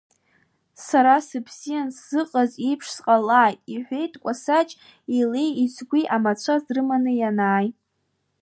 Сара 0.85 1.15
сыбзиан 1.27 1.89
сзыҟаз 1.95 2.51
еиԥш 2.67 2.87
сҟалааит,— 2.95 3.59
иҳәеит 3.73 4.13
Қәасаџь 4.21 4.73
илеи 5.17 5.51
ицгәи 5.63 6.09
амацәаз 6.15 6.63
рыманы 6.75 7.11
ианааи. 7.19 7.67